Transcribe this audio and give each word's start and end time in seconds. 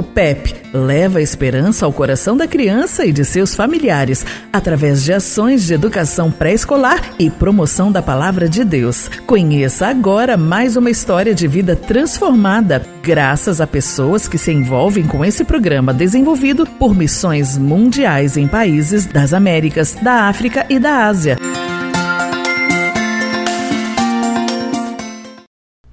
O 0.00 0.02
PEP 0.02 0.54
leva 0.72 1.20
esperança 1.20 1.84
ao 1.84 1.92
coração 1.92 2.34
da 2.34 2.48
criança 2.48 3.04
e 3.04 3.12
de 3.12 3.22
seus 3.22 3.54
familiares 3.54 4.24
através 4.50 5.04
de 5.04 5.12
ações 5.12 5.66
de 5.66 5.74
educação 5.74 6.30
pré-escolar 6.30 7.02
e 7.18 7.28
promoção 7.28 7.92
da 7.92 8.00
palavra 8.00 8.48
de 8.48 8.64
Deus. 8.64 9.10
Conheça 9.26 9.88
agora 9.88 10.38
mais 10.38 10.74
uma 10.74 10.88
história 10.88 11.34
de 11.34 11.46
vida 11.46 11.76
transformada 11.76 12.80
graças 13.02 13.60
a 13.60 13.66
pessoas 13.66 14.26
que 14.26 14.38
se 14.38 14.50
envolvem 14.50 15.06
com 15.06 15.22
esse 15.22 15.44
programa 15.44 15.92
desenvolvido 15.92 16.66
por 16.66 16.94
missões 16.94 17.58
mundiais 17.58 18.38
em 18.38 18.48
países 18.48 19.04
das 19.04 19.34
Américas, 19.34 19.98
da 20.00 20.28
África 20.28 20.64
e 20.70 20.78
da 20.78 21.08
Ásia. 21.08 21.36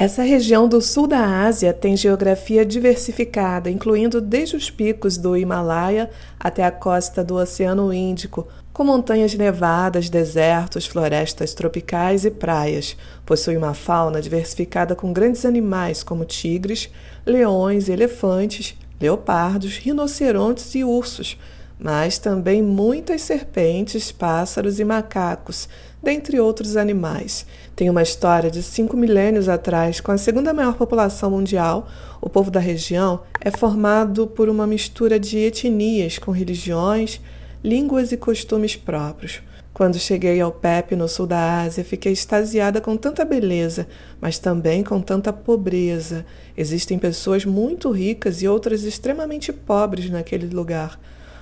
Essa 0.00 0.22
região 0.22 0.66
do 0.66 0.80
sul 0.80 1.06
da 1.06 1.44
Ásia 1.44 1.74
tem 1.74 1.94
geografia 1.94 2.64
diversificada, 2.64 3.68
incluindo 3.68 4.18
desde 4.18 4.56
os 4.56 4.70
picos 4.70 5.18
do 5.18 5.36
Himalaia 5.36 6.08
até 6.38 6.64
a 6.64 6.70
costa 6.70 7.22
do 7.22 7.34
Oceano 7.34 7.92
Índico, 7.92 8.48
com 8.72 8.82
montanhas 8.82 9.34
nevadas, 9.34 10.08
desertos, 10.08 10.86
florestas 10.86 11.52
tropicais 11.52 12.24
e 12.24 12.30
praias. 12.30 12.96
Possui 13.26 13.58
uma 13.58 13.74
fauna 13.74 14.22
diversificada 14.22 14.96
com 14.96 15.12
grandes 15.12 15.44
animais 15.44 16.02
como 16.02 16.24
tigres, 16.24 16.88
leões, 17.26 17.90
elefantes, 17.90 18.78
leopardos, 18.98 19.76
rinocerontes 19.76 20.74
e 20.74 20.82
ursos, 20.82 21.36
mas 21.80 22.18
também 22.18 22.62
muitas 22.62 23.22
serpentes, 23.22 24.12
pássaros 24.12 24.78
e 24.78 24.84
macacos, 24.84 25.66
dentre 26.02 26.38
outros 26.38 26.76
animais. 26.76 27.46
Tem 27.74 27.88
uma 27.88 28.02
história 28.02 28.50
de 28.50 28.62
cinco 28.62 28.96
milênios 28.96 29.48
atrás, 29.48 30.00
com 30.00 30.12
a 30.12 30.18
segunda 30.18 30.52
maior 30.52 30.74
população 30.74 31.30
mundial. 31.30 31.88
O 32.20 32.28
povo 32.28 32.50
da 32.50 32.60
região 32.60 33.22
é 33.40 33.50
formado 33.50 34.26
por 34.26 34.50
uma 34.50 34.66
mistura 34.66 35.18
de 35.18 35.38
etnias 35.38 36.18
com 36.18 36.30
religiões, 36.30 37.20
línguas 37.64 38.12
e 38.12 38.16
costumes 38.18 38.76
próprios. 38.76 39.40
Quando 39.72 39.98
cheguei 39.98 40.38
ao 40.40 40.52
PEP 40.52 40.94
no 40.94 41.08
sul 41.08 41.26
da 41.26 41.62
Ásia, 41.62 41.82
fiquei 41.82 42.12
extasiada 42.12 42.82
com 42.82 42.98
tanta 42.98 43.24
beleza, 43.24 43.86
mas 44.20 44.38
também 44.38 44.84
com 44.84 45.00
tanta 45.00 45.32
pobreza. 45.32 46.26
Existem 46.54 46.98
pessoas 46.98 47.46
muito 47.46 47.90
ricas 47.90 48.42
e 48.42 48.48
outras 48.48 48.82
extremamente 48.82 49.52
pobres 49.52 50.10
naquele 50.10 50.54
lugar. 50.54 51.00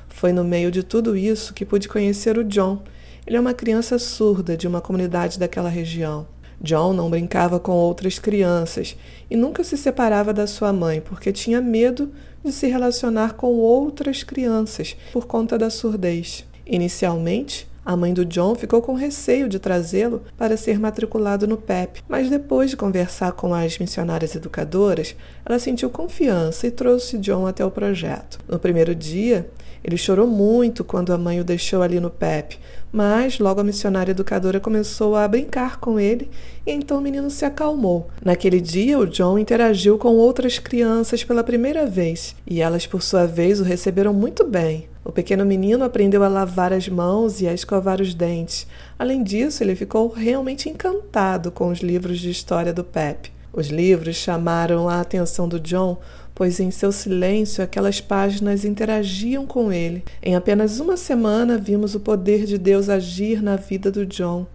Foi 0.09 0.33
no 0.33 0.43
meio 0.43 0.71
de 0.71 0.83
tudo 0.83 1.17
isso 1.17 1.55
que 1.55 1.65
pude 1.65 1.89
conhecer 1.89 2.39
o 2.39 2.45
John. 2.45 2.83
Ele 3.27 3.37
é 3.37 3.41
uma 3.41 3.55
criança 3.55 3.99
surda 3.99 4.57
de 4.57 4.67
uma 4.67 4.81
comunidade 4.81 5.39
daquela 5.39 5.69
região. 5.69 6.27
John 6.61 6.93
não 6.93 7.09
brincava 7.09 7.61
com 7.61 7.73
outras 7.73 8.19
crianças 8.19 8.97
e 9.31 9.37
nunca 9.37 9.63
se 9.63 9.77
separava 9.77 10.33
da 10.33 10.47
sua 10.47 10.73
mãe 10.73 11.01
porque 11.01 11.31
tinha 11.31 11.61
medo 11.61 12.11
de 12.45 12.51
se 12.51 12.67
relacionar 12.67 13.35
com 13.35 13.55
outras 13.55 14.23
crianças 14.25 14.97
por 15.13 15.27
conta 15.27 15.57
da 15.57 15.71
surdez. 15.71 16.45
Inicialmente, 16.67 17.68
a 17.89 17.97
mãe 17.97 18.13
do 18.13 18.23
John 18.23 18.55
ficou 18.55 18.83
com 18.83 18.93
receio 18.93 19.49
de 19.49 19.59
trazê-lo 19.59 20.23
para 20.37 20.59
ser 20.59 20.79
matriculado 20.79 21.47
no 21.47 21.57
PEP, 21.57 22.03
mas 22.07 22.29
depois 22.29 22.69
de 22.69 22.77
conversar 22.77 23.33
com 23.33 23.55
as 23.55 23.79
missionárias 23.79 24.35
educadoras, 24.35 25.17
ela 25.43 25.59
sentiu 25.59 25.89
confiança 25.89 26.67
e 26.67 26.71
trouxe 26.71 27.17
John 27.17 27.47
até 27.47 27.65
o 27.65 27.71
projeto. 27.71 28.41
No 28.47 28.59
primeiro 28.59 28.95
dia, 28.95 29.49
ele 29.83 29.97
chorou 29.97 30.27
muito 30.27 30.85
quando 30.85 31.15
a 31.15 31.17
mãe 31.17 31.41
o 31.41 31.45
deixou 31.45 31.81
ali 31.81 31.99
no 31.99 32.11
PEP, 32.11 32.59
mas 32.93 33.39
logo 33.39 33.63
a 33.63 33.65
missionária 33.65 34.11
educadora 34.11 34.61
começou 34.61 35.17
a 35.17 35.27
brincar 35.27 35.81
com 35.81 35.99
ele 35.99 36.29
e 36.67 36.73
então 36.73 36.99
o 36.99 37.01
menino 37.01 37.31
se 37.31 37.47
acalmou. 37.47 38.11
Naquele 38.23 38.61
dia, 38.61 38.99
o 38.99 39.07
John 39.07 39.39
interagiu 39.39 39.97
com 39.97 40.15
outras 40.15 40.59
crianças 40.59 41.25
pela 41.25 41.43
primeira 41.43 41.87
vez 41.87 42.37
e 42.47 42.61
elas, 42.61 42.87
por 42.87 43.03
sua 43.03 43.25
vez, 43.25 43.61
o 43.61 43.65
receberam 43.65 44.13
muito 44.13 44.45
bem. 44.45 44.87
O 45.09 45.13
pequeno 45.13 45.43
menino 45.43 45.87
aprendeu 45.87 46.23
a 46.23 46.29
lavar 46.29 46.71
as 46.71 46.87
mãos 46.87 47.41
e 47.41 47.49
a 47.49 47.55
escovar 47.55 47.99
os 47.99 48.13
dentes. 48.13 48.67
Além 48.99 49.23
disso, 49.23 49.65
ele 49.65 49.75
ficou 49.75 50.09
realmente 50.09 50.69
encantado 50.69 51.51
com 51.51 51.69
os 51.69 51.79
livros 51.79 52.21
de 52.21 52.29
história 52.29 52.75
do 52.75 52.85
Pep. 52.85 53.33
Os 53.51 53.69
livros 53.69 54.17
chamaram 54.17 54.87
a 54.87 55.01
atenção 55.01 55.49
do 55.49 55.59
John, 55.59 55.97
pois 56.35 56.61
em 56.61 56.71
seu 56.71 56.93
silêncio 56.93 57.65
aquelas 57.65 58.03
páginas 58.03 58.67
interagiam 58.67 59.47
com 59.47 59.73
ele. 59.73 60.05
Em 60.23 60.37
apenas 60.37 60.79
uma 60.79 60.99
semana 60.99 61.57
vimos 61.57 61.95
o 61.95 62.01
poder 62.01 62.45
de 62.45 62.59
Deus 62.59 62.91
agir 62.91 63.43
na 63.43 63.57
vida 63.57 63.91
do 63.91 64.05
John. 64.05 64.47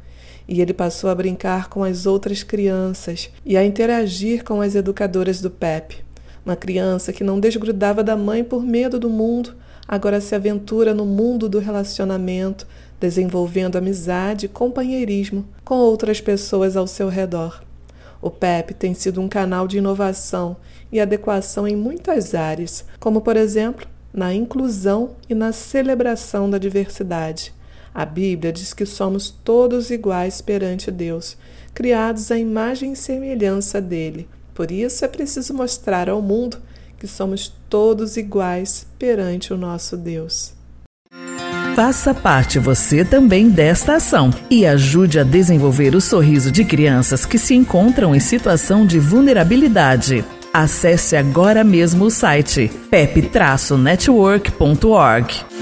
E 0.47 0.61
ele 0.61 0.71
passou 0.71 1.09
a 1.09 1.15
brincar 1.15 1.67
com 1.67 1.83
as 1.83 2.05
outras 2.05 2.43
crianças 2.43 3.31
e 3.43 3.57
a 3.57 3.65
interagir 3.65 4.43
com 4.43 4.61
as 4.61 4.75
educadoras 4.75 5.41
do 5.41 5.49
PEP. 5.49 6.03
Uma 6.45 6.55
criança 6.55 7.11
que 7.11 7.23
não 7.23 7.39
desgrudava 7.39 8.03
da 8.03 8.15
mãe 8.15 8.43
por 8.43 8.61
medo 8.61 8.99
do 8.99 9.09
mundo, 9.09 9.55
agora 9.87 10.21
se 10.21 10.35
aventura 10.35 10.93
no 10.93 11.05
mundo 11.05 11.47
do 11.49 11.59
relacionamento, 11.59 12.67
desenvolvendo 12.99 13.77
amizade 13.77 14.45
e 14.45 14.49
companheirismo 14.49 15.45
com 15.63 15.75
outras 15.75 16.21
pessoas 16.21 16.77
ao 16.77 16.87
seu 16.87 17.09
redor. 17.09 17.61
O 18.21 18.29
PEP 18.29 18.73
tem 18.73 18.93
sido 18.93 19.19
um 19.19 19.27
canal 19.27 19.67
de 19.67 19.77
inovação 19.77 20.55
e 20.91 21.01
adequação 21.01 21.67
em 21.67 21.75
muitas 21.75 22.33
áreas, 22.33 22.85
como, 22.99 23.19
por 23.19 23.35
exemplo, 23.35 23.85
na 24.13 24.33
inclusão 24.33 25.11
e 25.27 25.35
na 25.35 25.51
celebração 25.51 26.49
da 26.49 26.57
diversidade. 26.57 27.53
A 27.93 28.05
Bíblia 28.05 28.53
diz 28.53 28.73
que 28.73 28.85
somos 28.85 29.29
todos 29.29 29.91
iguais 29.91 30.39
perante 30.39 30.89
Deus, 30.89 31.35
criados 31.73 32.31
à 32.31 32.37
imagem 32.37 32.93
e 32.93 32.95
semelhança 32.95 33.81
dele. 33.81 34.29
Por 34.53 34.71
isso 34.71 35.03
é 35.03 35.07
preciso 35.07 35.53
mostrar 35.53 36.09
ao 36.09 36.21
mundo 36.21 36.57
que 37.03 37.07
somos 37.09 37.51
todos 37.69 38.15
iguais 38.15 38.87
perante 38.97 39.51
o 39.51 39.57
nosso 39.57 39.97
Deus. 39.97 40.53
Faça 41.75 42.13
parte 42.13 42.59
você 42.59 43.03
também 43.03 43.49
desta 43.49 43.95
ação 43.95 44.29
e 44.49 44.65
ajude 44.65 45.19
a 45.19 45.23
desenvolver 45.23 45.95
o 45.95 46.01
sorriso 46.01 46.49
de 46.49 46.63
crianças 46.63 47.25
que 47.25 47.37
se 47.37 47.55
encontram 47.55 48.15
em 48.15 48.21
situação 48.21 48.85
de 48.85 48.99
vulnerabilidade. 48.99 50.23
Acesse 50.53 51.17
agora 51.17 51.61
mesmo 51.61 52.05
o 52.05 52.09
site 52.09 52.71
pep-network.org. 52.89 55.52